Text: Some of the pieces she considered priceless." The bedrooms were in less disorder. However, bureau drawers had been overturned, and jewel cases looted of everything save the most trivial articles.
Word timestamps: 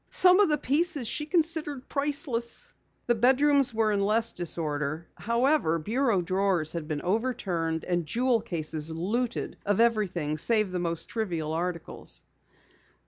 Some 0.09 0.39
of 0.39 0.49
the 0.49 0.57
pieces 0.57 1.07
she 1.07 1.27
considered 1.27 1.87
priceless." 1.87 2.73
The 3.05 3.13
bedrooms 3.13 3.71
were 3.71 3.91
in 3.91 3.99
less 4.01 4.33
disorder. 4.33 5.07
However, 5.13 5.77
bureau 5.77 6.23
drawers 6.23 6.73
had 6.73 6.87
been 6.87 7.03
overturned, 7.03 7.85
and 7.85 8.07
jewel 8.07 8.41
cases 8.41 8.91
looted 8.91 9.57
of 9.63 9.79
everything 9.79 10.39
save 10.39 10.71
the 10.71 10.79
most 10.79 11.07
trivial 11.09 11.53
articles. 11.53 12.23